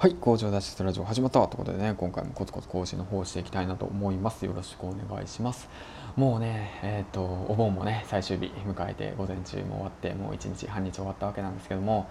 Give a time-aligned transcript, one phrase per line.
[0.00, 4.46] はい工場脱出ラジオ始まったということでね今回もコツコツ更新の方していきたいなと思います。
[4.46, 5.68] よろしくお願いします。
[6.16, 12.08] もうねえっ、ー、とお盆もね最終日迎えて午前中も終わってもう1日半日終わったわけなんですけども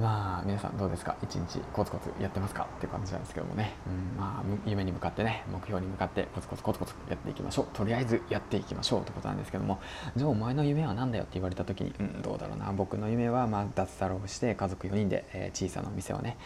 [0.00, 1.16] まあ皆さんどうですか？
[1.22, 2.66] 一日コツコツやってますか？
[2.76, 7.66] っていう感じなんですけどもね、うん、まあ夢に向かってね目標に向かってコツコツコツコツやっていきましょう。
[7.74, 9.00] とりあえずやっていきましょう。
[9.02, 9.80] ってことなんですけども。
[10.16, 12.72] じゃあお前の夢は何だよって言われた時にうんどうだろうな。
[12.72, 16.38] 僕の夢はまあ脱サラをして家族4人で、えー、小さなお店をね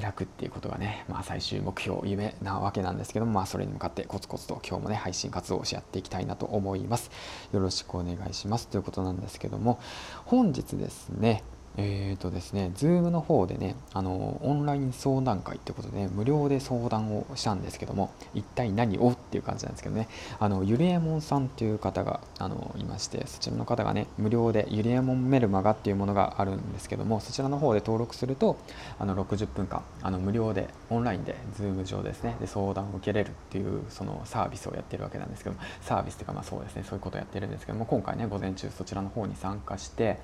[0.00, 7.10] 開くっていうことがね、まあ、最終目標夢なわけなんですけども、まあ、それに向かってコツコツと今日もね配信活動をしやっていきたいなと思います。
[7.52, 8.68] よろしくお願いします。
[8.68, 9.80] ということなんですけども
[10.24, 11.42] 本日ですね
[11.76, 28.56] えーとですね、Zoom の方でね、あのオンライン相談会ってことで、ね、無料で相談をしたんですけども、一体何をっていう感じなんですけどね、あのゆりえもんさんという方があのいまして、そちらの方がね、無料でゆりえもんメルマガっていうものがあるんですけども、そちらの方で登録すると、
[29.00, 40.20] あの60分間、あの無料でオンラインで Zoom 上ですね、で相談を受けれるっていうそのサービスをやってるわけなんですけども、サービスというか、まあそうですね、そういうことをやってるんですけども、今回ね、午前中そちらの方に参加して、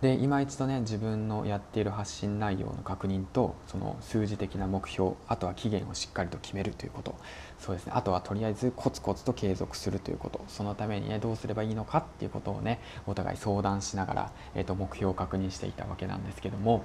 [0.00, 7.16] で今一度ね自分のやっている発信内容の確認とその数字的な目標あとは期限をしっかりと決めるということ。
[7.58, 7.92] そうですね。
[7.94, 10.44] あとはとりあえずコツコツと継続するということ。
[10.46, 16.84] そのためにねどうすればいいのかっていうことをねお互い相談しながら、えー、と目標を確認していたわけなんですけども。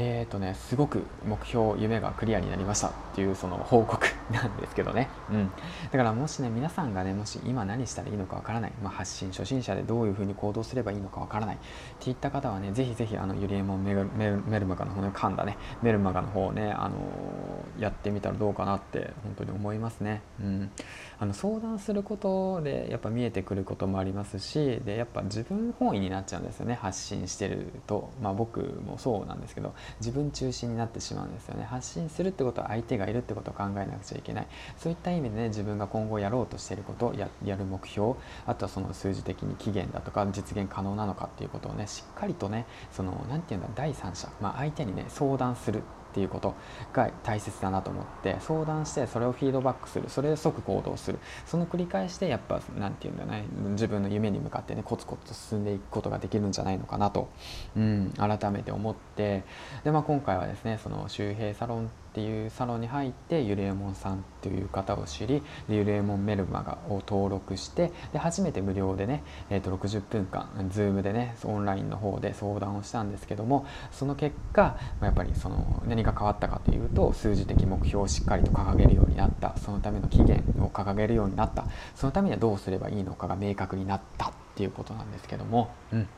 [0.00, 4.17] えーとね、すごく目標夢がクリアになりましたっていうその報告。
[4.30, 5.50] なんですけどね、うん、
[5.90, 11.56] だからもしね皆さんがねもし今何したらいいのかわからない、まあ、発信初心者でどういうふうに行動すればいいのかわからない。
[11.56, 11.58] っ
[11.98, 14.06] ていった方はねぜひぜひあのゆりえもんメル
[14.66, 16.96] マガの方ね噛んだねメルマガの方ね、あの、
[17.78, 20.70] やってみたらどうかなって本当に思いますね、うん、
[21.18, 28.10] あの相談することでやっぱ見えてくることもありますしでやっぱ自分本位になっちゃうんですよね発信してると。
[28.20, 31.64] まあ僕もそうなんですけど自分中心になってしまうんですよね。
[31.64, 34.46] 発信するってことは相手がいるってことを考えなくちゃいけない。
[34.76, 38.14] そういった意味でね自分が今後やろうとしていることややる目標
[38.46, 45.82] あとはその数字的に期限だとか実現可能なのかっていうことをねしっかりとねその何て言うんだ第三者、まあ、相手にね相談する。
[46.10, 46.54] っていうこと
[46.92, 50.08] が大切だなと思って相談してそれをフィードバックする。
[50.08, 51.18] それで即行動する。
[51.46, 53.44] その繰り返しでやっぱ何て言うんだね。
[53.70, 57.28] 自分の夢に向かってねコツコツと進んでいくことができるんじゃないのかなと、
[57.76, 59.44] うん、改めて思って。
[59.84, 79.56] で、まあ、今回はですねその周平サロンっていうサロンに入ってゆりえもんさんっていう方を知りでゆりえもんメルマガを登録してで初めて無料でね、えー、と60分間 Zoom でねオンラインの方で相談をしたんですけどもその結果やっぱりその何が変わったかというと数字的目標をしっかりと掲げるようになった。
[79.58, 81.66] そのための期限を掲げるようになった。
[81.94, 86.08] そのためにはどうすればいいのかが明確になったっていうことなんですけども、うん、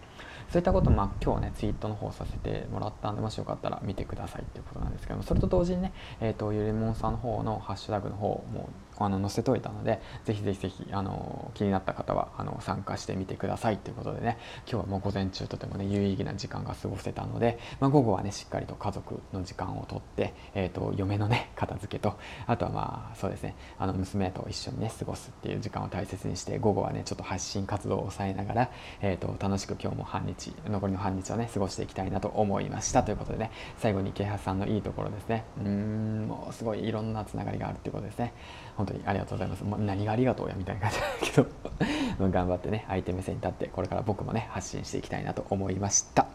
[0.51, 8.69] そういったことまあ今日ねツイートの方させてもらったんでもしよかったら見てくださいっていうことなんですけどもそれと同時にね、えーと、ゆりもんさんの方のハッシュタグの方も
[8.99, 14.39] あの載せといたのでぜひぜひぜひあの気になった方はあの参加してみてくださいということでね
[14.71, 38.33] 今日はもう午前中とてもね有意義な時間が過ごせたので、まあ、午後はねしっかりと家族の時間をとって、えーと、嫁のね片付けとあとはまあそうですねあの娘と一緒にね過ごすっていう時間を大切にして午後はねちょっと発信活動を抑えながら、えーと、楽しく今日も半日残りの半日をね過ごしていきたいなと思いましたということでね最後に啓発さんのいいところですねうんもうすごいいろんなつながりがあるっていうことですね
[38.81, 39.65] 本当にありがとうございます。
[39.65, 40.99] まあ、何がありがとうやみたいな感じ
[41.37, 46.27] だけど 頑張ってね、相手目線に立って、これから僕もね、発信していきたいなと思いました。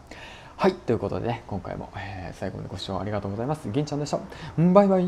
[0.56, 3.68] はい、ということでね、今回も、えー、最後までご視聴ありがとうございます。
[3.70, 4.18] 銀ちゃんでした。
[4.58, 5.06] バイバイ。